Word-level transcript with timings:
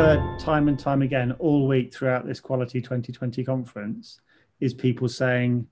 heard 0.00 0.38
time 0.38 0.68
and 0.68 0.78
time 0.78 1.02
again 1.02 1.30
all 1.32 1.68
week 1.68 1.92
throughout 1.92 2.26
this 2.26 2.40
Quality 2.40 2.80
2020 2.80 3.44
conference 3.44 4.22
is 4.58 4.72
people 4.72 5.10
saying 5.10 5.66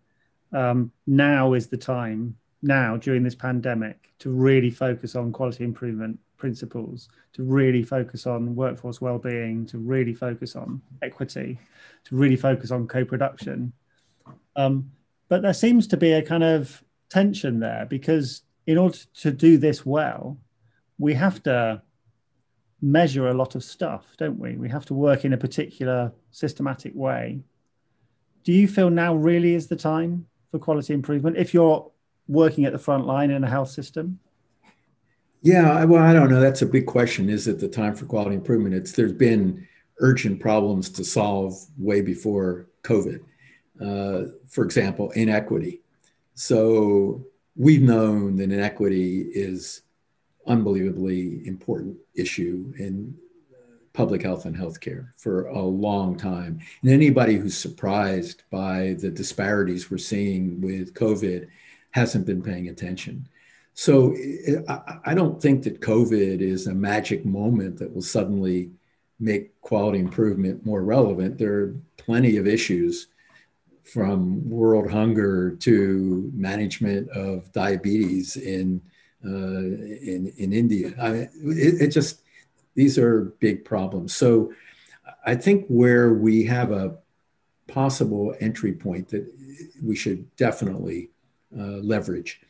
um, 0.52 0.92
now 1.06 1.54
is 1.54 1.68
the 1.68 1.78
time, 1.78 2.36
now 2.60 2.98
during 2.98 3.22
this 3.22 3.34
pandemic, 3.34 4.12
to 4.18 4.28
really 4.28 4.68
focus 4.68 5.16
on 5.16 5.32
quality 5.32 5.64
improvement 5.64 6.18
principles, 6.36 7.08
to 7.32 7.42
really 7.42 7.82
focus 7.82 8.26
on 8.26 8.54
workforce 8.54 9.00
well-being, 9.00 9.64
to 9.64 9.78
really 9.78 10.12
focus 10.12 10.56
on 10.56 10.82
equity, 11.00 11.58
to 12.04 12.14
really 12.14 12.36
focus 12.36 12.70
on 12.70 12.86
co-production. 12.86 13.72
Um, 14.56 14.90
but 15.30 15.40
there 15.40 15.54
seems 15.54 15.86
to 15.86 15.96
be 15.96 16.12
a 16.12 16.20
kind 16.20 16.44
of 16.44 16.84
tension 17.08 17.60
there 17.60 17.86
because 17.88 18.42
in 18.66 18.76
order 18.76 18.98
to 19.22 19.30
do 19.30 19.56
this 19.56 19.86
well, 19.86 20.36
we 20.98 21.14
have 21.14 21.42
to 21.44 21.80
measure 22.80 23.28
a 23.28 23.34
lot 23.34 23.54
of 23.54 23.64
stuff, 23.64 24.04
don't 24.16 24.38
we? 24.38 24.56
We 24.56 24.68
have 24.68 24.84
to 24.86 24.94
work 24.94 25.24
in 25.24 25.32
a 25.32 25.36
particular 25.36 26.12
systematic 26.30 26.92
way. 26.94 27.40
Do 28.44 28.52
you 28.52 28.68
feel 28.68 28.90
now 28.90 29.14
really 29.14 29.54
is 29.54 29.66
the 29.66 29.76
time 29.76 30.26
for 30.50 30.58
quality 30.58 30.94
improvement 30.94 31.36
if 31.36 31.52
you're 31.52 31.90
working 32.28 32.64
at 32.64 32.72
the 32.72 32.78
front 32.78 33.06
line 33.06 33.30
in 33.30 33.42
a 33.44 33.48
health 33.48 33.70
system? 33.70 34.20
Yeah, 35.42 35.84
well, 35.84 36.02
I 36.02 36.12
don't 36.12 36.30
know. 36.30 36.40
That's 36.40 36.62
a 36.62 36.66
big 36.66 36.86
question. 36.86 37.28
Is 37.30 37.46
it 37.46 37.60
the 37.60 37.68
time 37.68 37.94
for 37.94 38.06
quality 38.06 38.34
improvement? 38.34 38.74
It's 38.74 38.92
there's 38.92 39.12
been 39.12 39.66
urgent 40.00 40.40
problems 40.40 40.90
to 40.90 41.04
solve 41.04 41.54
way 41.76 42.00
before 42.00 42.68
COVID. 42.82 43.20
Uh, 43.80 44.32
for 44.48 44.64
example, 44.64 45.10
inequity. 45.12 45.82
So 46.34 47.24
we've 47.56 47.82
known 47.82 48.36
that 48.36 48.50
inequity 48.50 49.22
is 49.32 49.82
unbelievably 50.48 51.46
important 51.46 51.96
issue 52.14 52.72
in 52.78 53.14
uh, 53.52 53.56
public 53.92 54.22
health 54.22 54.44
and 54.46 54.56
healthcare 54.56 55.08
for 55.16 55.46
a 55.46 55.62
long 55.62 56.16
time. 56.16 56.60
And 56.82 56.90
anybody 56.90 57.36
who's 57.36 57.56
surprised 57.56 58.42
by 58.50 58.96
the 58.98 59.10
disparities 59.10 59.90
we're 59.90 59.98
seeing 59.98 60.60
with 60.60 60.94
COVID 60.94 61.48
hasn't 61.90 62.26
been 62.26 62.42
paying 62.42 62.68
attention. 62.68 63.28
So 63.74 64.14
eh, 64.14 64.60
I 65.04 65.14
don't 65.14 65.40
think 65.40 65.62
that 65.62 65.80
COVID 65.80 66.40
is 66.40 66.66
a 66.66 66.74
magic 66.74 67.24
moment 67.24 67.78
that 67.78 67.94
will 67.94 68.02
suddenly 68.02 68.70
make 69.20 69.60
quality 69.60 69.98
improvement 69.98 70.64
more 70.64 70.82
relevant. 70.82 71.38
There 71.38 71.54
are 71.54 71.76
plenty 71.96 72.36
of 72.38 72.46
issues 72.46 73.08
from 73.82 74.48
world 74.48 74.90
hunger 74.90 75.56
to 75.56 76.30
management 76.34 77.08
of 77.10 77.50
diabetes 77.52 78.36
in 78.36 78.82
uh, 79.24 79.28
in 79.28 80.32
in 80.36 80.52
India. 80.52 80.94
I 81.00 81.10
it, 81.10 81.82
it 81.82 81.88
just 81.88 82.22
these 82.74 82.98
are 82.98 83.34
big 83.40 83.64
problems. 83.64 84.14
So 84.14 84.52
I 85.26 85.34
think 85.34 85.66
where 85.68 86.14
we 86.14 86.44
have 86.44 86.70
a 86.70 86.96
possible 87.66 88.34
entry 88.40 88.72
point 88.72 89.08
that 89.08 89.26
we 89.82 89.96
should 89.96 90.34
definitely 90.36 91.10
uh, 91.56 91.78
leverage 91.82 92.40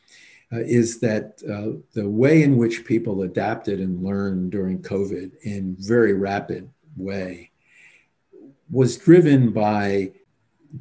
uh, 0.53 0.61
is 0.61 1.01
that 1.01 1.43
uh, 1.49 1.81
the 1.95 2.09
way 2.09 2.43
in 2.43 2.57
which 2.57 2.85
people 2.85 3.23
adapted 3.23 3.81
and 3.81 4.05
learned 4.05 4.51
during 4.51 4.81
COVID 4.81 5.33
in 5.43 5.77
very 5.79 6.15
rapid 6.15 6.71
way 6.97 7.51
was 8.71 8.97
driven 8.97 9.51
by 9.53 10.13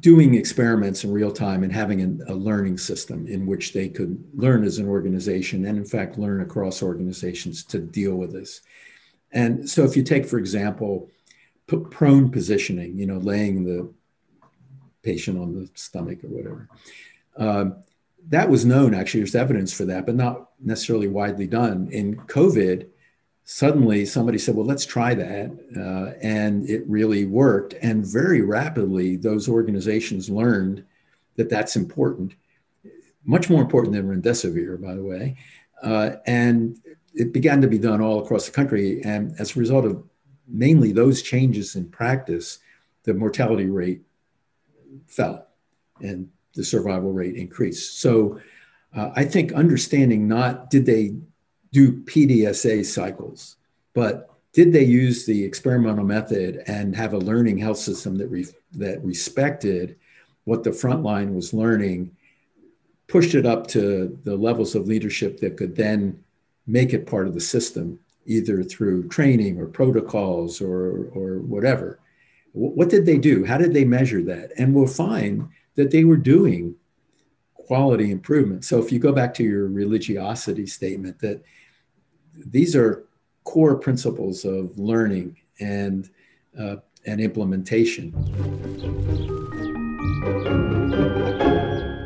doing 0.00 0.34
experiments 0.34 1.02
in 1.04 1.12
real 1.12 1.32
time 1.32 1.62
and 1.62 1.72
having 1.72 2.02
a, 2.02 2.32
a, 2.32 2.34
learning 2.34 2.76
system 2.76 3.26
in 3.26 3.46
which 3.46 3.72
they 3.72 3.88
could 3.88 4.22
learn 4.34 4.62
as 4.62 4.78
an 4.78 4.86
organization 4.86 5.64
and 5.64 5.78
in 5.78 5.84
fact 5.84 6.18
learn 6.18 6.42
across 6.42 6.82
organizations 6.82 7.64
to 7.64 7.78
deal 7.78 8.14
with 8.14 8.32
this. 8.32 8.60
And 9.32 9.68
so 9.68 9.84
if 9.84 9.96
you 9.96 10.02
take 10.02 10.26
for 10.26 10.38
example 10.38 11.10
p- 11.66 11.84
prone 11.90 12.30
positioning 12.30 12.98
you 12.98 13.06
know 13.06 13.18
laying 13.18 13.64
the 13.64 13.90
patient 15.02 15.38
on 15.38 15.54
the 15.54 15.70
stomach 15.74 16.22
or 16.22 16.28
whatever 16.28 16.68
um, 17.38 17.76
that 18.28 18.50
was 18.50 18.66
known 18.66 18.94
actually 18.94 19.20
there's 19.20 19.34
evidence 19.34 19.72
for 19.72 19.86
that 19.86 20.04
but 20.04 20.14
not 20.14 20.50
necessarily 20.60 21.08
widely 21.08 21.46
done. 21.46 21.88
In 21.90 22.16
covid 22.16 22.88
suddenly 23.50 24.04
somebody 24.04 24.36
said, 24.36 24.54
well, 24.54 24.66
let's 24.66 24.84
try 24.84 25.14
that. 25.14 25.50
Uh, 25.74 26.12
and 26.20 26.68
it 26.68 26.86
really 26.86 27.24
worked. 27.24 27.74
And 27.80 28.04
very 28.04 28.42
rapidly, 28.42 29.16
those 29.16 29.48
organizations 29.48 30.28
learned 30.28 30.84
that 31.36 31.48
that's 31.48 31.74
important, 31.74 32.34
much 33.24 33.48
more 33.48 33.62
important 33.62 33.94
than 33.94 34.06
remdesivir, 34.06 34.78
by 34.82 34.94
the 34.94 35.02
way. 35.02 35.38
Uh, 35.82 36.16
and 36.26 36.78
it 37.14 37.32
began 37.32 37.62
to 37.62 37.68
be 37.68 37.78
done 37.78 38.02
all 38.02 38.22
across 38.22 38.44
the 38.44 38.52
country. 38.52 39.00
And 39.02 39.34
as 39.38 39.56
a 39.56 39.60
result 39.60 39.86
of 39.86 40.04
mainly 40.46 40.92
those 40.92 41.22
changes 41.22 41.74
in 41.74 41.88
practice, 41.88 42.58
the 43.04 43.14
mortality 43.14 43.70
rate 43.70 44.02
fell 45.06 45.46
and 46.02 46.28
the 46.54 46.64
survival 46.64 47.14
rate 47.14 47.34
increased. 47.34 47.98
So 47.98 48.42
uh, 48.94 49.10
I 49.16 49.24
think 49.24 49.54
understanding 49.54 50.28
not 50.28 50.68
did 50.68 50.84
they 50.84 51.14
do 51.72 52.00
PDSA 52.02 52.84
cycles, 52.84 53.56
but 53.94 54.30
did 54.52 54.72
they 54.72 54.84
use 54.84 55.26
the 55.26 55.44
experimental 55.44 56.04
method 56.04 56.62
and 56.66 56.96
have 56.96 57.12
a 57.12 57.18
learning 57.18 57.58
health 57.58 57.78
system 57.78 58.16
that 58.16 58.28
re- 58.28 58.46
that 58.72 59.04
respected 59.04 59.96
what 60.44 60.64
the 60.64 60.72
front 60.72 61.02
line 61.02 61.34
was 61.34 61.52
learning, 61.52 62.10
pushed 63.06 63.34
it 63.34 63.44
up 63.44 63.66
to 63.68 64.18
the 64.24 64.36
levels 64.36 64.74
of 64.74 64.86
leadership 64.86 65.38
that 65.40 65.56
could 65.56 65.76
then 65.76 66.18
make 66.66 66.92
it 66.92 67.06
part 67.06 67.26
of 67.26 67.34
the 67.34 67.40
system, 67.40 67.98
either 68.26 68.62
through 68.62 69.08
training 69.08 69.60
or 69.60 69.66
protocols 69.66 70.60
or 70.60 71.10
or 71.14 71.38
whatever. 71.40 72.00
What 72.52 72.88
did 72.88 73.04
they 73.04 73.18
do? 73.18 73.44
How 73.44 73.58
did 73.58 73.74
they 73.74 73.84
measure 73.84 74.22
that? 74.22 74.52
And 74.56 74.74
we'll 74.74 74.86
find 74.86 75.48
that 75.76 75.90
they 75.90 76.04
were 76.04 76.16
doing 76.16 76.74
quality 77.68 78.10
improvement. 78.10 78.64
So 78.64 78.78
if 78.78 78.90
you 78.90 78.98
go 78.98 79.12
back 79.12 79.34
to 79.34 79.44
your 79.44 79.68
religiosity 79.68 80.66
statement, 80.66 81.18
that 81.18 81.44
these 82.34 82.74
are 82.74 83.04
core 83.44 83.76
principles 83.76 84.46
of 84.46 84.78
learning 84.78 85.36
and 85.60 86.08
uh, 86.58 86.76
and 87.04 87.20
implementation. 87.20 88.14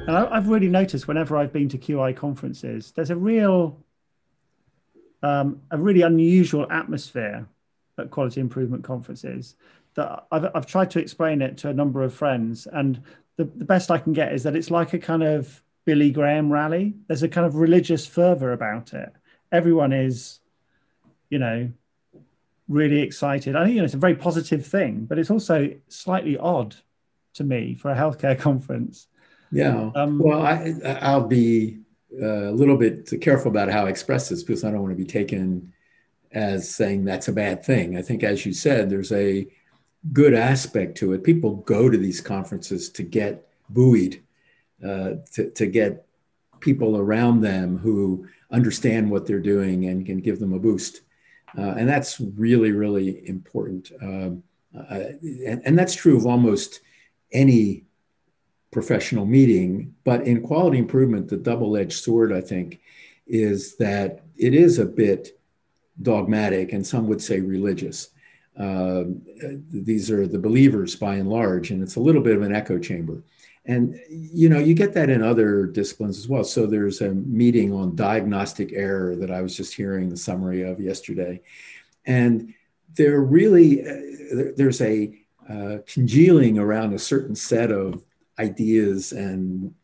And 0.09 0.17
I've 0.17 0.49
really 0.49 0.69
noticed 0.69 1.07
whenever 1.07 1.37
I've 1.37 1.53
been 1.53 1.69
to 1.69 1.79
QI 1.79 2.17
conferences, 2.17 2.91
there's 2.97 3.11
a 3.11 3.17
real, 3.17 3.79
um, 5.23 5.63
a 5.71 5.79
really 5.79 6.03
unusual 6.03 6.67
atmosphere 6.73 7.47
at 7.99 8.11
quality 8.11 8.41
improvement 8.41 8.83
conferences. 8.83 9.55
That 9.95 10.27
I've, 10.33 10.47
I've 10.57 10.67
tried 10.67 10.91
to 10.91 10.99
explain 10.99 11.41
it 11.41 11.57
to 11.59 11.69
a 11.69 11.73
number 11.73 12.03
of 12.03 12.13
friends, 12.13 12.67
and 12.67 13.01
the, 13.37 13.45
the 13.45 13.65
best 13.65 13.91
I 13.91 13.99
can 13.99 14.13
get 14.13 14.33
is 14.33 14.43
that 14.43 14.57
it's 14.57 14.71
like 14.71 14.93
a 14.93 14.99
kind 14.99 15.23
of 15.23 15.63
Billy 15.85 16.11
Graham 16.11 16.53
rally. 16.53 16.95
There's 17.09 17.23
a 17.23 17.29
kind 17.29 17.47
of 17.47 17.57
religious 17.57 18.07
fervor 18.07 18.53
about 18.53 18.93
it. 18.93 19.13
Everyone 19.51 19.93
is 19.93 20.41
you 21.33 21.39
know, 21.39 21.73
really 22.69 23.01
excited. 23.01 23.57
I 23.57 23.65
think 23.65 23.75
you 23.75 23.81
know 23.81 23.87
it's 23.87 23.95
a 23.95 23.97
very 23.97 24.15
positive 24.15 24.67
thing, 24.67 25.07
but 25.07 25.19
it's 25.19 25.31
also 25.31 25.75
slightly 25.89 26.37
odd 26.37 26.77
to 27.35 27.43
me 27.43 27.75
for 27.75 27.91
a 27.91 27.97
healthcare 27.97 28.39
conference. 28.49 29.09
Yeah. 29.51 29.91
Um, 29.95 30.19
well, 30.19 30.43
I, 30.43 30.75
I'll 31.01 31.27
be 31.27 31.79
uh, 32.21 32.51
a 32.51 32.53
little 32.53 32.77
bit 32.77 33.11
careful 33.23 33.51
about 33.51 33.71
how 33.71 33.87
I 33.87 33.89
express 33.89 34.29
this 34.29 34.43
because 34.43 34.63
I 34.63 34.71
don't 34.71 34.83
want 34.83 34.93
to 34.93 35.03
be 35.03 35.11
taken 35.11 35.73
as 36.33 36.69
saying 36.69 37.07
that's 37.07 37.29
a 37.29 37.33
bad 37.33 37.65
thing. 37.65 37.97
I 37.97 38.03
think, 38.03 38.23
as 38.23 38.45
you 38.45 38.53
said, 38.53 38.91
there's 38.91 39.13
a 39.13 39.47
good 40.13 40.35
aspect 40.35 40.97
to 40.99 41.13
it. 41.13 41.23
People 41.23 41.57
go 41.57 41.89
to 41.89 41.97
these 41.97 42.21
conferences 42.21 42.89
to 42.91 43.03
get 43.03 43.49
buoyed, 43.69 44.21
uh, 44.85 45.15
to, 45.33 45.51
to 45.51 45.67
get 45.67 46.07
people 46.61 46.97
around 46.97 47.41
them 47.41 47.79
who 47.79 48.27
understand 48.51 49.11
what 49.11 49.27
they're 49.27 49.41
doing 49.41 49.87
and 49.87 50.07
can 50.07 50.19
give 50.19 50.41
them 50.41 50.53
a 50.53 50.59
boost. 50.59 51.03
Uh, 51.57 51.75
and 51.77 51.89
that's 51.89 52.21
really, 52.21 52.73
really 52.73 53.27
important. 53.29 53.93
Um, 54.01 54.43
uh, 54.77 55.13
and, 55.45 55.61
and, 55.67 55.79
that's 55.79 55.95
true 55.95 56.17
of 56.17 56.25
almost 56.25 56.81
any 57.31 57.85
professional 58.71 59.27
meeting. 59.27 59.95
But 60.03 60.27
in 60.27 60.43
quality 60.43 60.79
improvement, 60.79 61.29
the 61.29 61.37
double 61.37 61.77
edged 61.77 62.03
sword, 62.03 62.33
I 62.33 62.41
think, 62.41 62.81
is 63.27 63.77
that 63.77 64.23
it 64.37 64.55
is 64.55 64.79
a 64.79 64.87
bit 64.87 65.39
dogmatic 66.01 66.73
and 66.73 66.87
some 66.87 67.07
would 67.09 67.21
say 67.21 67.41
religious. 67.41 68.09
Uh, 68.59 69.05
these 69.71 70.11
are 70.11 70.27
the 70.27 70.39
believers 70.39 70.95
by 70.95 71.17
and 71.17 71.29
large, 71.29 71.71
and 71.71 71.83
it's 71.83 71.97
a 71.97 72.01
little 72.01 72.21
bit 72.21 72.37
of 72.37 72.43
an 72.43 72.55
echo 72.55 72.79
chamber. 72.79 73.23
And 73.65 73.99
you 74.09 74.49
know, 74.49 74.59
you 74.59 74.75
get 74.75 74.93
that 74.95 75.09
in 75.09 75.23
other 75.23 75.67
disciplines 75.67 76.19
as 76.19 76.29
well. 76.29 76.45
So 76.45 76.67
there's 76.67 77.01
a 77.01 77.15
meeting 77.15 77.73
on 77.73 77.95
diagnostic 77.95 78.73
error 78.73 79.17
that 79.17 79.31
I 79.31 79.41
was 79.41 79.57
just 79.57 79.75
hearing 79.75 80.09
the 80.09 80.17
summary 80.17 80.63
of 80.63 80.81
yesterday, 80.81 81.41
and 82.05 82.53
there 82.95 83.21
really 83.21 83.83
uh, 83.83 84.53
there's 84.57 84.81
a 84.81 85.17
uh, 85.49 85.79
congealing 85.87 86.59
around 86.59 86.93
a 86.93 86.99
certain 86.99 87.35
set 87.35 87.71
of 87.71 88.05
ideas 88.39 89.13
and 89.13 89.75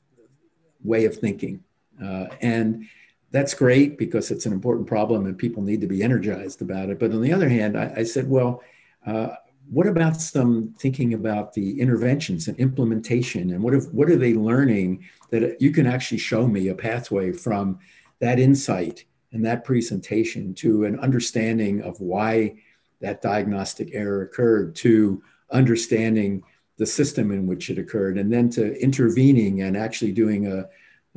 way 0.83 1.05
of 1.05 1.17
thinking, 1.17 1.63
uh, 2.03 2.27
and 2.41 2.87
that's 3.31 3.55
great 3.55 3.99
because 3.99 4.31
it's 4.31 4.47
an 4.47 4.53
important 4.53 4.87
problem 4.87 5.27
and 5.27 5.37
people 5.37 5.63
need 5.63 5.81
to 5.81 5.87
be 5.87 6.03
energized 6.03 6.63
about 6.63 6.89
it. 6.91 6.99
But 6.99 7.13
on 7.13 7.23
the 7.23 7.33
other 7.33 7.49
hand, 7.49 7.77
I, 7.77 7.93
I 7.99 8.05
said, 8.05 8.29
well, 8.29 8.63
Uh, 9.07 9.35
what 9.71 9.87
about 9.87 10.21
some 10.21 10.75
thinking 10.79 11.15
about 11.15 11.53
the 11.53 11.79
interventions 11.79 12.49
and 12.49 12.59
implementation 12.59 13.51
and 13.53 13.63
what 13.63 13.75
if, 13.75 13.85
what 13.93 14.11
are 14.11 14.17
they 14.17 14.35
learning 14.35 15.05
that 15.31 15.61
you 15.61 15.71
can 15.71 15.87
actually 15.87 16.19
show 16.19 16.47
me 16.47 16.69
a 16.69 16.75
pathway 16.75 17.31
from 17.33 17.79
that 18.19 18.39
insight 18.39 19.05
and 19.33 19.45
that 19.45 19.65
presentation 19.65 20.55
to 20.55 20.85
an 20.85 20.99
understanding 21.01 21.83
of 21.83 22.01
why 22.01 22.57
that 23.01 23.23
diagnostic 23.23 23.91
error 23.93 24.23
occurred 24.23 24.75
to 24.75 25.23
understanding 25.51 26.43
the 26.79 26.87
system 26.87 27.31
in 27.31 27.47
which 27.47 27.69
it 27.71 27.79
occurred 27.79 28.17
and 28.19 28.33
then 28.33 28.49
to 28.49 28.63
intervening 28.83 29.63
and 29.63 29.77
actually 29.77 30.13
doing 30.13 30.47
a, 30.47 30.67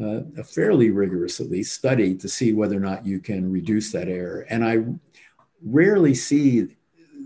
a, 0.01 0.25
a 0.37 0.43
fairly 0.43 0.89
rigorous 0.89 1.39
at 1.39 1.49
least 1.49 1.75
study 1.75 2.15
to 2.15 2.27
see 2.27 2.53
whether 2.53 2.75
or 2.75 2.81
not 2.81 3.05
you 3.05 3.19
can 3.19 3.51
reduce 3.51 3.91
that 3.91 4.07
error 4.07 4.45
and 4.49 4.65
i 4.65 4.83
rarely 5.63 6.13
see 6.13 6.67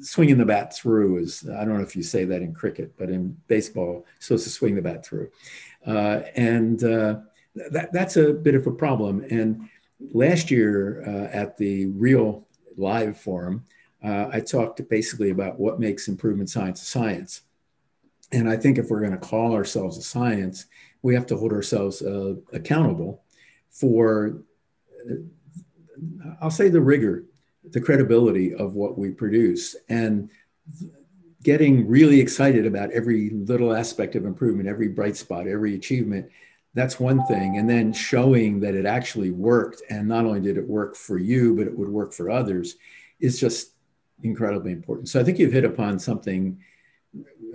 swinging 0.01 0.37
the 0.37 0.45
bat 0.45 0.75
through 0.75 1.17
is 1.17 1.47
I 1.49 1.65
don't 1.65 1.77
know 1.77 1.83
if 1.83 1.95
you 1.95 2.03
say 2.03 2.25
that 2.25 2.41
in 2.41 2.53
cricket, 2.53 2.93
but 2.97 3.09
in 3.09 3.37
baseball, 3.47 4.05
supposed 4.19 4.43
to 4.43 4.49
swing 4.49 4.75
the 4.75 4.81
bat 4.81 5.05
through, 5.05 5.29
uh, 5.85 6.21
and 6.35 6.83
uh, 6.83 7.17
that 7.71 7.91
that's 7.91 8.17
a 8.17 8.33
bit 8.33 8.55
of 8.55 8.67
a 8.67 8.71
problem. 8.71 9.25
And 9.29 9.69
last 10.13 10.51
year 10.51 11.03
uh, 11.07 11.35
at 11.35 11.57
the 11.57 11.87
Real 11.87 12.45
Live 12.77 13.19
Forum, 13.19 13.65
uh, 14.03 14.27
I 14.31 14.39
talked 14.39 14.87
basically 14.89 15.29
about 15.29 15.59
what 15.59 15.79
makes 15.79 16.07
improvement 16.07 16.49
science 16.49 16.81
a 16.81 16.85
science. 16.85 17.41
And 18.31 18.49
I 18.49 18.57
think 18.57 18.77
if 18.77 18.89
we're 18.89 18.99
going 18.99 19.11
to 19.11 19.17
call 19.17 19.53
ourselves 19.53 19.97
a 19.97 20.01
science, 20.01 20.65
we 21.05 21.13
have 21.13 21.27
to 21.27 21.37
hold 21.37 21.53
ourselves 21.53 22.01
uh, 22.01 22.33
accountable 22.51 23.21
for, 23.69 24.41
uh, 25.07 25.13
I'll 26.41 26.49
say, 26.49 26.67
the 26.67 26.81
rigor 26.81 27.25
the 27.71 27.81
credibility 27.81 28.53
of 28.53 28.75
what 28.75 28.97
we 28.97 29.09
produce 29.09 29.75
and 29.89 30.29
getting 31.43 31.87
really 31.87 32.19
excited 32.19 32.65
about 32.65 32.91
every 32.91 33.29
little 33.31 33.75
aspect 33.75 34.15
of 34.15 34.25
improvement, 34.25 34.67
every 34.67 34.87
bright 34.87 35.15
spot, 35.15 35.47
every 35.47 35.75
achievement. 35.75 36.29
That's 36.73 36.99
one 36.99 37.25
thing. 37.27 37.57
And 37.57 37.69
then 37.69 37.93
showing 37.93 38.59
that 38.61 38.75
it 38.75 38.85
actually 38.85 39.31
worked. 39.31 39.81
And 39.89 40.07
not 40.07 40.25
only 40.25 40.41
did 40.41 40.57
it 40.57 40.67
work 40.67 40.95
for 40.95 41.17
you, 41.17 41.55
but 41.55 41.67
it 41.67 41.77
would 41.77 41.89
work 41.89 42.13
for 42.13 42.29
others 42.29 42.75
is 43.19 43.39
just 43.39 43.71
incredibly 44.23 44.71
important. 44.71 45.09
So 45.09 45.19
I 45.19 45.23
think 45.23 45.39
you've 45.39 45.53
hit 45.53 45.65
upon 45.65 45.99
something 45.99 46.59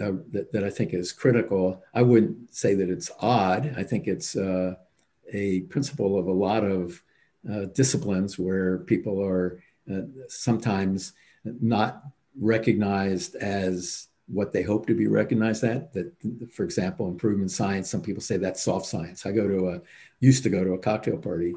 uh, 0.01 0.13
that, 0.33 0.53
that 0.53 0.65
I 0.65 0.71
think 0.71 0.95
is 0.95 1.13
critical. 1.13 1.83
I 1.95 2.03
wouldn't 2.03 2.55
say 2.55 2.75
that 2.75 2.89
it's 2.89 3.11
odd. 3.21 3.75
I 3.77 3.83
think 3.83 4.07
it's 4.07 4.37
uh, 4.37 4.75
a 5.33 5.61
principle 5.63 6.19
of 6.19 6.27
a 6.27 6.33
lot 6.33 6.65
of 6.65 7.03
uh, 7.51 7.67
disciplines 7.75 8.39
where 8.39 8.79
people 8.79 9.23
are 9.23 9.63
uh, 9.91 10.03
sometimes 10.29 11.13
not 11.45 12.03
recognized 12.39 13.35
as 13.37 14.09
what 14.27 14.53
they 14.53 14.63
hope 14.63 14.87
to 14.87 14.95
be 14.95 15.09
recognized 15.09 15.65
at 15.65 15.93
that 15.93 16.13
for 16.53 16.65
example 16.65 17.09
improvement 17.09 17.51
science 17.51 17.91
some 17.91 18.01
people 18.01 18.23
say 18.23 18.37
that's 18.37 18.63
soft 18.63 18.87
science 18.87 19.27
i 19.27 19.33
go 19.33 19.49
to 19.49 19.71
a 19.71 19.81
used 20.21 20.45
to 20.45 20.49
go 20.49 20.63
to 20.63 20.75
a 20.75 20.79
cocktail 20.79 21.17
party 21.17 21.55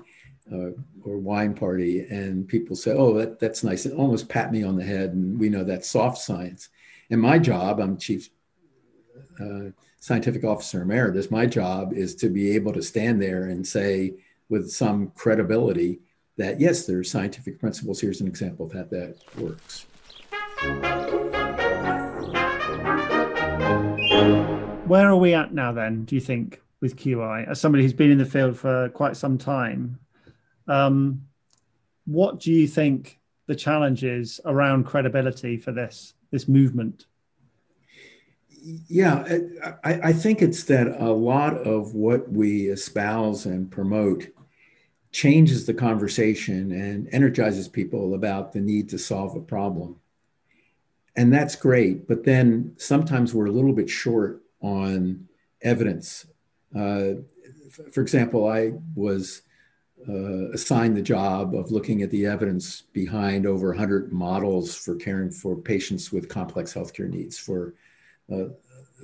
uh, 0.51 0.71
or 1.03 1.17
wine 1.17 1.53
party 1.53 2.07
and 2.09 2.47
people 2.47 2.75
say 2.75 2.91
oh 2.91 3.13
that, 3.13 3.39
that's 3.39 3.63
nice 3.63 3.85
and 3.85 3.93
almost 3.93 4.27
pat 4.27 4.51
me 4.51 4.63
on 4.63 4.75
the 4.75 4.83
head 4.83 5.11
and 5.11 5.39
we 5.39 5.49
know 5.49 5.63
that's 5.63 5.89
soft 5.89 6.17
science 6.17 6.69
and 7.09 7.21
my 7.21 7.37
job 7.37 7.79
i'm 7.79 7.97
chief 7.97 8.29
uh, 9.39 9.69
scientific 9.99 10.43
officer 10.43 10.81
emeritus 10.81 11.31
my 11.31 11.45
job 11.45 11.93
is 11.93 12.15
to 12.15 12.29
be 12.29 12.55
able 12.55 12.73
to 12.73 12.81
stand 12.81 13.21
there 13.21 13.45
and 13.45 13.65
say 13.65 14.13
with 14.49 14.71
some 14.71 15.11
credibility 15.15 15.99
that 16.37 16.59
yes, 16.59 16.85
there 16.85 16.99
are 16.99 17.03
scientific 17.03 17.59
principles. 17.59 18.01
Here's 18.01 18.21
an 18.21 18.27
example 18.27 18.65
of 18.65 18.73
how 18.73 18.83
that 18.83 19.17
works. 19.37 19.85
Where 24.87 25.09
are 25.09 25.15
we 25.15 25.33
at 25.33 25.53
now 25.53 25.71
then, 25.71 26.05
do 26.05 26.15
you 26.15 26.21
think, 26.21 26.61
with 26.81 26.95
QI? 26.95 27.47
As 27.47 27.59
somebody 27.59 27.83
who's 27.83 27.93
been 27.93 28.11
in 28.11 28.17
the 28.17 28.25
field 28.25 28.57
for 28.57 28.89
quite 28.89 29.15
some 29.15 29.37
time, 29.37 29.99
um, 30.67 31.23
what 32.05 32.39
do 32.39 32.51
you 32.51 32.67
think 32.67 33.19
the 33.47 33.55
challenges 33.55 34.39
around 34.45 34.85
credibility 34.85 35.57
for 35.57 35.71
this, 35.71 36.13
this 36.33 36.49
movement? 36.49 37.05
Yeah, 38.89 39.37
I, 39.83 40.09
I 40.09 40.13
think 40.13 40.41
it's 40.41 40.63
that 40.65 40.87
a 40.87 41.11
lot 41.11 41.55
of 41.57 41.93
what 41.93 42.31
we 42.31 42.69
espouse 42.69 43.45
and 43.45 43.69
promote 43.69 44.27
changes 45.11 45.65
the 45.65 45.73
conversation 45.73 46.71
and 46.71 47.07
energizes 47.11 47.67
people 47.67 48.15
about 48.15 48.51
the 48.51 48.59
need 48.59 48.89
to 48.89 48.97
solve 48.97 49.35
a 49.35 49.41
problem. 49.41 49.97
And 51.15 51.31
that's 51.31 51.55
great. 51.55 52.07
But 52.07 52.23
then 52.23 52.73
sometimes 52.77 53.33
we're 53.33 53.45
a 53.45 53.51
little 53.51 53.73
bit 53.73 53.89
short 53.89 54.41
on 54.59 55.27
evidence. 55.61 56.25
Uh, 56.75 57.21
for 57.91 58.01
example, 58.01 58.47
I 58.49 58.71
was 58.95 59.43
uh, 60.07 60.51
assigned 60.51 60.97
the 60.97 61.01
job 61.01 61.55
of 61.55 61.71
looking 61.71 62.01
at 62.01 62.11
the 62.11 62.25
evidence 62.25 62.81
behind 62.93 63.45
over 63.45 63.69
100 63.69 64.11
models 64.11 64.75
for 64.75 64.95
caring 64.95 65.31
for 65.31 65.55
patients 65.55 66.11
with 66.11 66.29
complex 66.29 66.73
healthcare 66.73 67.09
needs 67.09 67.37
for 67.37 67.73
uh, 68.31 68.45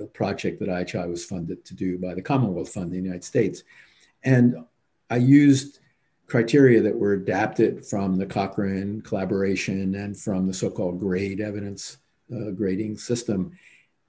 a 0.00 0.06
project 0.06 0.60
that 0.60 0.68
IHI 0.68 1.08
was 1.08 1.24
funded 1.24 1.64
to 1.64 1.74
do 1.74 1.98
by 1.98 2.14
the 2.14 2.22
Commonwealth 2.22 2.72
Fund 2.72 2.86
in 2.86 2.90
the 2.90 3.04
United 3.04 3.24
States. 3.24 3.62
And 4.24 4.56
I 5.08 5.16
used 5.16 5.80
criteria 6.26 6.80
that 6.80 6.96
were 6.96 7.14
adapted 7.14 7.84
from 7.84 8.16
the 8.16 8.26
Cochrane 8.26 9.02
collaboration 9.02 9.94
and 9.96 10.16
from 10.16 10.46
the 10.46 10.54
so-called 10.54 11.00
grade 11.00 11.40
evidence 11.40 11.98
uh, 12.32 12.50
grading 12.50 12.96
system. 12.96 13.52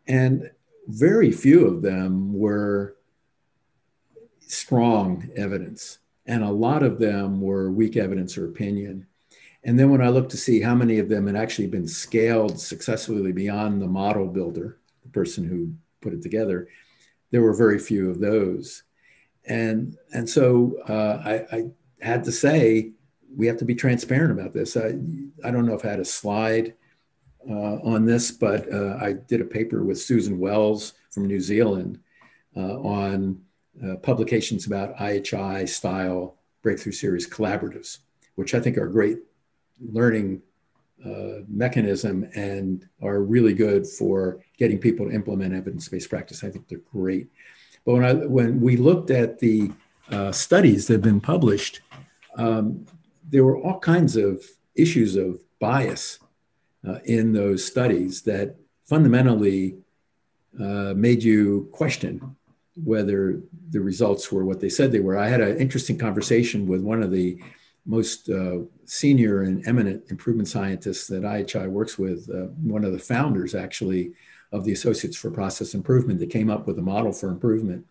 And 0.08 0.52
very 0.88 1.32
few 1.32 1.66
of 1.66 1.82
them 1.82 2.34
were 2.34 2.96
strong 4.40 5.30
evidence. 5.36 6.00
And 6.26 6.44
a 6.44 6.52
lot 6.52 6.84
of 6.84 7.00
them 7.00 7.42
were 7.42 7.72
weak 7.72 7.98
evidence 7.98 8.38
or 8.38 8.46
opinion. 8.46 9.08
And 9.64 9.78
then 9.78 9.90
when 9.90 10.02
I 10.02 10.10
looked 10.10 10.32
to 10.32 10.38
see 10.38 10.62
how 10.62 10.76
many 10.76 11.00
of 11.00 11.10
them 11.10 11.28
had 11.28 11.36
actually 11.36 11.68
been 11.68 11.88
scaled 11.88 12.60
successfully 12.60 13.32
beyond 13.32 13.82
the 13.82 13.88
model 13.88 14.28
builder, 14.28 14.80
the 15.04 15.10
person 15.10 15.48
who 15.48 15.74
put 16.02 16.14
it 16.14 16.22
together, 16.22 16.68
there 17.32 17.42
were 17.42 17.54
very 17.54 17.80
few 17.80 18.10
of 18.10 18.20
those. 18.20 18.84
And, 19.46 19.98
and 20.14 20.30
so 20.30 20.78
uh, 20.88 21.22
I, 21.24 21.56
I 21.56 21.72
had 22.02 22.24
to 22.26 22.32
say 22.32 22.92
we 23.36 23.48
have 23.48 23.58
to 23.58 23.66
be 23.66 23.76
transparent 23.76 24.32
about 24.32 24.54
this. 24.54 24.76
I, 24.76 24.98
I 25.44 25.52
don't 25.52 25.66
know 25.66 25.76
if 25.76 25.86
I 25.86 25.90
had 25.90 26.00
a 26.00 26.06
slide 26.06 26.74
uh, 27.50 27.80
on 27.84 28.06
this, 28.06 28.32
but 28.32 28.72
uh, 28.72 28.98
I 29.02 29.14
did 29.14 29.42
a 29.42 29.46
paper 29.46 29.84
with 29.84 30.00
Susan 30.00 30.40
Wells 30.40 30.94
from 31.10 31.26
New 31.28 31.40
Zealand 31.40 32.00
uh, 32.56 32.80
on 32.80 33.42
uh, 33.84 33.96
publications 33.98 34.68
about 34.68 34.96
IHI 34.98 35.68
style 35.68 36.36
breakthrough 36.62 36.92
series 36.92 37.28
collaboratives, 37.28 38.00
which 38.36 38.54
I 38.54 38.60
think 38.60 38.78
are 38.78 38.86
a 38.86 38.92
great 38.92 39.20
learning 39.80 40.42
uh, 41.04 41.42
mechanism 41.48 42.30
and 42.36 42.88
are 43.02 43.22
really 43.22 43.54
good 43.54 43.88
for 43.88 44.44
getting 44.58 44.78
people 44.78 45.08
to 45.08 45.16
implement 45.16 45.54
evidence-based 45.54 46.10
practice. 46.10 46.44
I 46.44 46.50
think 46.50 46.68
they're 46.68 46.80
great. 46.92 47.28
But 47.86 47.94
when 47.94 48.04
I 48.04 48.14
when 48.14 48.62
we 48.62 48.78
looked 48.78 49.10
at 49.10 49.40
the 49.40 49.72
uh, 50.12 50.32
studies 50.32 50.86
that 50.88 50.94
have 50.94 51.02
been 51.02 51.22
published, 51.22 51.82
um, 52.38 52.86
there 53.28 53.44
were 53.44 53.58
all 53.58 53.80
kinds 53.80 54.16
of 54.16 54.46
issues 54.76 55.16
of 55.16 55.40
bias 55.60 56.20
uh, 56.88 57.00
in 57.06 57.34
those 57.34 57.66
studies 57.66 58.22
that 58.24 58.56
fundamentally 58.86 59.78
uh, 60.60 60.94
made 60.96 61.24
you 61.24 61.70
question 61.72 62.36
whether 62.84 63.42
the 63.70 63.80
results 63.80 64.32
were 64.32 64.46
what 64.46 64.60
they 64.60 64.70
said 64.70 64.92
they 64.92 65.00
were. 65.00 65.18
I 65.18 65.28
had 65.28 65.42
an 65.42 65.58
interesting 65.58 65.98
conversation 65.98 66.68
with 66.68 66.82
one 66.82 67.04
of 67.04 67.12
the 67.12 67.42
most 67.86 68.30
uh, 68.30 68.60
senior 68.86 69.44
and 69.44 69.68
eminent 69.68 70.04
improvement 70.10 70.48
scientists 70.48 71.08
that 71.08 71.24
IHI 71.24 71.70
works 71.70 71.98
with, 71.98 72.30
uh, 72.30 72.48
one 72.62 72.84
of 72.84 72.92
the 72.92 73.00
founders 73.00 73.56
actually 73.56 74.14
of 74.52 74.66
the 74.66 74.74
Associates 74.74 75.18
for 75.18 75.32
Process 75.32 75.74
Improvement 75.74 76.20
that 76.20 76.30
came 76.30 76.50
up 76.50 76.68
with 76.68 76.78
a 76.78 76.82
model 76.82 77.12
for 77.12 77.30
improvement. 77.30 77.86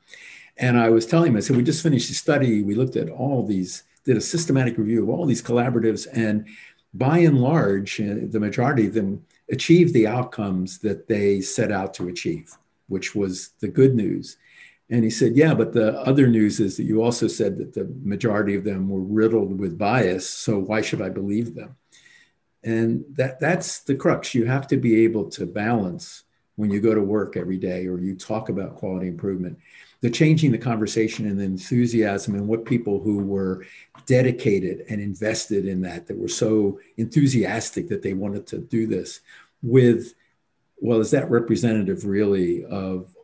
And 0.57 0.79
I 0.79 0.91
was 0.91 1.07
telling 1.07 1.33
him, 1.33 1.37
I 1.37 1.41
said, 1.41 1.57
we 1.57 1.63
just 1.63 1.83
finished 1.83 2.11
a 2.11 2.15
study. 2.15 2.63
We 2.63 2.75
looked 2.75 2.97
at 2.97 3.09
all 3.09 3.47
these 3.47 3.85
did 4.05 4.17
a 4.17 4.21
systematic 4.21 4.79
review 4.79 5.03
of 5.03 5.11
all 5.11 5.27
these 5.27 5.43
collaboratives, 5.43 6.07
and 6.13 6.47
by 6.95 7.19
and 7.19 7.41
large, 7.41 8.01
uh, 8.01 8.15
the 8.31 8.41
majority 8.41 8.87
of 8.87 8.95
them 8.95 9.25
achieved 9.51 9.93
the 9.93 10.07
outcomes 10.07 10.79
that 10.79 11.07
they 11.07 11.41
set 11.41 11.71
out 11.71 11.93
to 11.95 12.09
achieve, 12.09 12.57
which 12.89 13.15
was 13.15 13.51
the 13.61 13.69
good 13.69 13.95
news. 13.95 14.37
And 14.91 15.05
he 15.05 15.11
said, 15.11 15.37
Yeah, 15.37 15.55
but 15.55 15.73
the 15.73 15.99
other 16.01 16.27
news 16.27 16.61
is 16.61 16.77
that 16.77 16.85
you 16.85 17.03
also 17.03 17.29
said 17.29 17.59
that 17.59 17.73
the 17.75 17.93
majority 18.03 18.55
of 18.55 18.65
them 18.65 18.89
were 18.89 19.01
riddled 19.01 19.59
with 19.59 19.79
bias. 19.79 20.29
So 20.29 20.59
why 20.59 20.81
should 20.81 21.01
I 21.01 21.09
believe 21.09 21.55
them? 21.55 21.77
And 22.63 23.05
that, 23.13 23.41
that's 23.41 23.81
the 23.81 23.95
crux. 23.95 24.35
You 24.35 24.47
have 24.47 24.67
to 24.69 24.77
be 24.77 25.05
able 25.05 25.31
to 25.31 25.47
balance 25.47 26.25
when 26.57 26.71
you 26.71 26.81
go 26.81 26.95
to 26.95 27.01
work 27.01 27.37
every 27.37 27.57
day 27.57 27.87
or 27.87 27.99
you 27.99 28.15
talk 28.17 28.49
about 28.51 28.77
quality 28.77 29.09
improvement 29.09 29.59
the 30.01 30.11
changing 30.11 30.51
the 30.51 30.59
conversation 30.59 31.27
and 31.27 31.39
the 31.39 31.45
enthusiasm 31.45 32.35
and 32.35 32.49
what 32.49 32.65
people 32.65 33.01
who 33.01 33.19
were 33.19 33.67
dedicated 34.07 34.85
and 34.89 35.01
invested 35.01 35.67
in 35.67 35.83
that 35.83 36.07
that 36.07 36.17
were 36.17 36.29
so 36.29 36.81
enthusiastic 36.97 37.89
that 37.89 38.03
they 38.03 38.15
wanted 38.15 38.47
to 38.47 38.59
do 38.59 38.87
this 38.87 39.21
with 39.63 40.15
well, 40.83 41.01
is 41.01 41.11
that 41.11 41.31
representative 41.31 42.07
really 42.07 42.65
of 42.65 43.15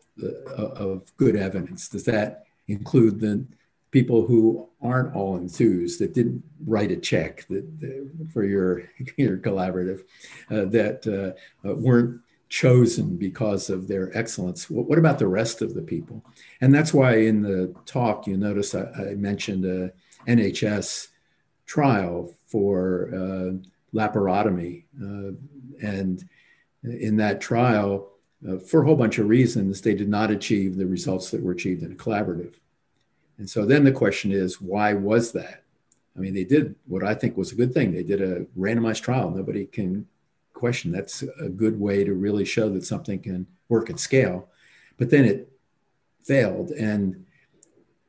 of 0.56 1.14
good 1.16 1.36
evidence? 1.36 1.88
Does 1.88 2.04
that 2.04 2.46
include 2.68 3.20
the 3.20 3.46
people 3.90 4.26
who 4.26 4.68
aren't 4.82 5.14
all 5.14 5.36
enthused 5.36 6.00
that 6.00 6.12
didn't 6.12 6.42
write 6.66 6.90
a 6.90 6.96
check 6.96 7.46
that, 7.48 7.80
that 7.80 8.28
for 8.32 8.44
your 8.44 8.82
your 9.16 9.38
collaborative 9.38 10.00
uh, 10.50 10.64
that 10.66 11.06
uh, 11.06 11.68
uh, 11.68 11.74
weren't 11.74 12.20
chosen 12.48 13.16
because 13.16 13.70
of 13.70 13.88
their 13.88 14.16
excellence 14.16 14.70
what, 14.70 14.86
what, 14.86 14.98
about 14.98 15.18
the 15.18 15.26
rest 15.26 15.62
of 15.62 15.74
the 15.74 15.82
people 15.82 16.22
and 16.60 16.72
that's 16.72 16.94
why 16.94 17.16
in 17.16 17.40
the 17.42 17.74
talk 17.86 18.26
you 18.26 18.36
notice 18.36 18.74
i, 18.74 18.82
I 18.82 19.14
mentioned 19.14 19.64
a 19.64 19.92
nhs 20.28 21.08
trial 21.66 22.32
for 22.46 23.08
uh, 23.12 23.96
laparotomy 23.96 24.84
uh, 25.02 25.32
and 25.82 26.22
in 26.84 27.16
that 27.16 27.40
trial 27.40 28.12
uh, 28.48 28.58
for 28.58 28.82
a 28.82 28.86
whole 28.86 28.96
bunch 28.96 29.18
of 29.18 29.28
reasons 29.28 29.80
they 29.80 29.94
did 29.94 30.08
not 30.08 30.30
achieve 30.30 30.76
the 30.76 30.86
results 30.86 31.30
that 31.30 31.42
were 31.42 31.52
achieved 31.52 31.82
in 31.82 31.92
a 31.92 31.96
collaborative 31.96 32.54
and 33.38 33.48
so 33.48 33.66
then 33.66 33.84
the 33.84 33.92
question 33.92 34.32
is, 34.32 34.60
why 34.60 34.94
was 34.94 35.32
that? 35.32 35.64
I 36.16 36.20
mean, 36.20 36.34
they 36.34 36.44
did 36.44 36.74
what 36.86 37.04
I 37.04 37.14
think 37.14 37.36
was 37.36 37.52
a 37.52 37.56
good 37.56 37.74
thing. 37.74 37.92
They 37.92 38.02
did 38.02 38.22
a 38.22 38.46
randomized 38.58 39.02
trial. 39.02 39.30
Nobody 39.30 39.66
can 39.66 40.06
question 40.54 40.90
that's 40.90 41.22
a 41.38 41.50
good 41.50 41.78
way 41.78 42.02
to 42.02 42.14
really 42.14 42.46
show 42.46 42.70
that 42.70 42.84
something 42.84 43.20
can 43.20 43.46
work 43.68 43.90
at 43.90 44.00
scale. 44.00 44.48
But 44.96 45.10
then 45.10 45.26
it 45.26 45.52
failed. 46.24 46.70
And 46.70 47.26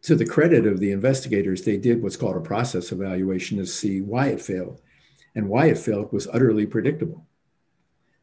to 0.04 0.16
the 0.16 0.26
credit 0.26 0.66
of 0.66 0.80
the 0.80 0.92
investigators, 0.92 1.64
they 1.64 1.76
did 1.76 2.02
what's 2.02 2.16
called 2.16 2.38
a 2.38 2.42
process 2.42 2.94
evaluation 2.94 3.58
to 3.58 3.66
see 3.66 4.02
why 4.02 4.28
it 4.28 4.42
failed. 4.42 4.82
And 5.36 5.50
why 5.50 5.66
it 5.66 5.78
failed 5.78 6.14
was 6.14 6.28
utterly 6.28 6.66
predictable. 6.66 7.26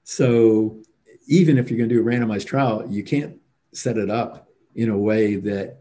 So 0.05 0.79
even 1.27 1.59
if 1.59 1.71
you're 1.71 1.79
going 1.79 1.89
to 1.89 1.95
do 1.95 2.01
a 2.01 2.05
randomized 2.05 2.47
trial, 2.47 2.85
you 2.89 3.03
can't 3.03 3.39
set 3.73 3.97
it 3.97 4.11
up 4.11 4.49
in 4.75 4.89
a 4.89 4.99
way 4.99 5.37
that 5.37 5.81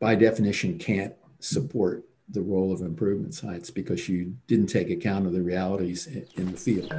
by 0.00 0.14
definition 0.14 0.78
can't 0.78 1.14
support 1.40 2.04
the 2.30 2.42
role 2.42 2.72
of 2.72 2.82
improvement 2.82 3.34
science 3.34 3.70
because 3.70 4.08
you 4.08 4.36
didn't 4.46 4.66
take 4.66 4.90
account 4.90 5.26
of 5.26 5.32
the 5.32 5.42
realities 5.42 6.06
in, 6.06 6.52
the 6.52 6.56
field. 6.56 6.92